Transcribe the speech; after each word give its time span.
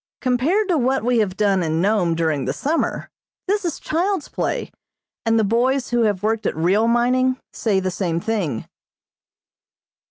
Compared 0.19 0.67
to 0.67 0.79
what 0.79 1.03
we 1.03 1.19
have 1.19 1.37
done 1.37 1.61
in 1.61 1.79
Nome 1.79 2.15
during 2.15 2.45
the 2.45 2.53
summer, 2.53 3.11
this 3.47 3.63
is 3.63 3.79
child's 3.79 4.29
play, 4.29 4.71
and 5.27 5.37
the 5.37 5.43
boys 5.43 5.91
who 5.91 6.01
have 6.05 6.23
worked 6.23 6.47
at 6.47 6.55
real 6.55 6.87
mining 6.87 7.39
say 7.53 7.79
the 7.79 7.91
same 7.91 8.19
thing. 8.19 8.65